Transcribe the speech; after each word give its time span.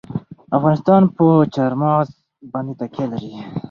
افغانستان 0.57 1.01
په 1.15 1.25
چار 1.55 1.71
مغز 1.81 2.09
باندې 2.51 2.73
تکیه 2.79 3.05
لري. 3.11 3.31